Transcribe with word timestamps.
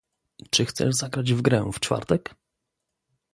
Czy 0.49 0.65
chcesz 0.65 0.95
zagrać 0.95 1.33
w 1.33 1.41
grę 1.41 1.69
w 1.73 1.79
czwartek? 1.79 2.35